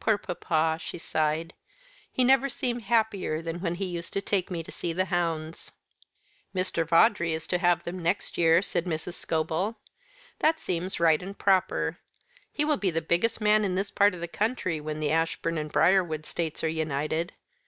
"Poor 0.00 0.16
papa," 0.16 0.78
she 0.80 0.96
sighed. 0.96 1.52
"He 2.10 2.24
never 2.24 2.48
seemed 2.48 2.84
happier 2.84 3.42
than 3.42 3.60
when 3.60 3.74
he 3.74 3.84
used 3.84 4.14
to 4.14 4.22
take 4.22 4.50
me 4.50 4.62
to 4.62 4.72
see 4.72 4.94
the 4.94 5.04
hounds." 5.12 5.72
"Mr. 6.54 6.88
Vawdrey 6.88 7.34
is 7.34 7.46
to 7.48 7.58
have 7.58 7.82
them 7.82 8.02
next 8.02 8.38
year," 8.38 8.62
said 8.62 8.86
Mrs. 8.86 9.12
Scobel. 9.12 9.76
"That 10.38 10.58
seems 10.58 10.98
right 11.00 11.22
and 11.22 11.38
proper. 11.38 11.98
He 12.50 12.64
will 12.64 12.78
be 12.78 12.90
the 12.90 13.02
biggest 13.02 13.42
man 13.42 13.62
in 13.62 13.74
this 13.74 13.90
part 13.90 14.14
of 14.14 14.22
the 14.22 14.26
country 14.26 14.80
when 14.80 15.00
the 15.00 15.10
Ashbourne 15.10 15.58
and 15.58 15.70
Briarwood 15.70 16.24
estates 16.24 16.64
are 16.64 16.68
united. 16.68 17.34